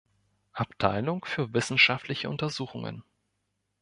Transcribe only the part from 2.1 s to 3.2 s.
Untersuchungen.